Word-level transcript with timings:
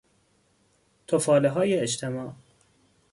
تفالههای 1.07 1.79
اجتماع 1.79 2.33